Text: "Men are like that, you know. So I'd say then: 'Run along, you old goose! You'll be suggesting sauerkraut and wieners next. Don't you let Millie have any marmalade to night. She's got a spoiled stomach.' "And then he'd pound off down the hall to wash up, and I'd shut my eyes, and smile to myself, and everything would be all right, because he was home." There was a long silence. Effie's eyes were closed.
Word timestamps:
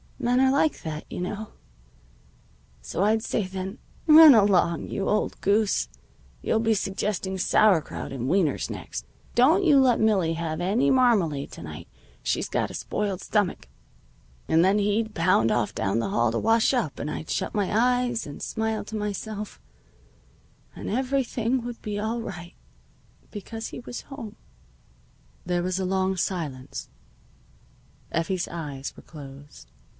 "Men 0.17 0.39
are 0.39 0.51
like 0.51 0.81
that, 0.83 1.05
you 1.11 1.19
know. 1.19 1.53
So 2.81 3.03
I'd 3.03 3.23
say 3.23 3.45
then: 3.45 3.79
'Run 4.05 4.33
along, 4.35 4.87
you 4.87 5.07
old 5.09 5.39
goose! 5.41 5.89
You'll 6.43 6.59
be 6.59 6.73
suggesting 6.75 7.37
sauerkraut 7.39 8.11
and 8.11 8.27
wieners 8.29 8.69
next. 8.69 9.05
Don't 9.35 9.63
you 9.63 9.79
let 9.79 9.99
Millie 9.99 10.33
have 10.33 10.61
any 10.61 10.91
marmalade 10.91 11.51
to 11.53 11.63
night. 11.63 11.87
She's 12.23 12.49
got 12.49 12.69
a 12.71 12.75
spoiled 12.75 13.21
stomach.' 13.21 13.67
"And 14.47 14.63
then 14.65 14.77
he'd 14.79 15.15
pound 15.15 15.51
off 15.51 15.73
down 15.73 15.97
the 15.99 16.09
hall 16.09 16.31
to 16.31 16.39
wash 16.39 16.71
up, 16.73 16.99
and 16.99 17.09
I'd 17.09 17.29
shut 17.29 17.55
my 17.55 17.71
eyes, 18.01 18.25
and 18.27 18.41
smile 18.43 18.83
to 18.85 18.95
myself, 18.95 19.59
and 20.75 20.89
everything 20.89 21.63
would 21.63 21.81
be 21.81 21.97
all 21.99 22.21
right, 22.21 22.53
because 23.31 23.67
he 23.69 23.79
was 23.79 24.01
home." 24.01 24.35
There 25.45 25.63
was 25.63 25.79
a 25.79 25.85
long 25.85 26.15
silence. 26.15 26.89
Effie's 28.11 28.47
eyes 28.47 28.95
were 28.95 29.03
closed. 29.03 29.71